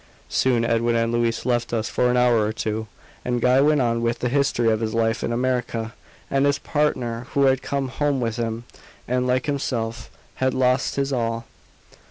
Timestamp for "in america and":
5.23-6.47